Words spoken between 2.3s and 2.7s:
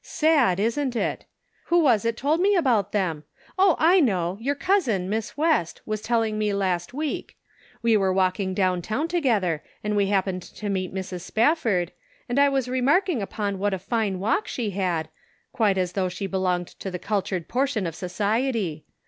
me